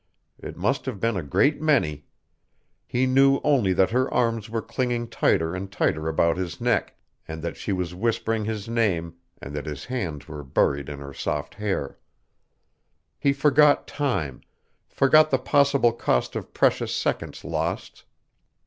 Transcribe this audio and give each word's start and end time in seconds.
It 0.39 0.57
must 0.57 0.87
have 0.87 0.99
been 0.99 1.15
a 1.15 1.21
great 1.21 1.61
many. 1.61 2.07
He 2.87 3.05
knew 3.05 3.39
only 3.43 3.71
that 3.73 3.91
her 3.91 4.11
arms 4.11 4.49
were 4.49 4.63
clinging 4.63 5.07
tighter 5.09 5.53
and 5.53 5.71
tighter 5.71 6.07
about 6.07 6.37
his 6.37 6.59
neck, 6.59 6.95
and 7.27 7.43
that 7.43 7.55
she 7.55 7.71
was 7.71 7.93
whispering 7.93 8.43
his 8.45 8.67
name, 8.67 9.13
and 9.39 9.55
that 9.55 9.67
his 9.67 9.85
hands 9.85 10.27
were 10.27 10.43
buried 10.43 10.89
in 10.89 10.97
her 11.01 11.13
soft 11.13 11.53
hair. 11.53 11.99
He 13.19 13.31
forgot 13.31 13.85
time, 13.85 14.41
forgot 14.87 15.29
the 15.29 15.37
possible 15.37 15.91
cost 15.93 16.35
of 16.35 16.51
precious 16.51 16.95
seconds 16.95 17.43
lost. 17.45 18.03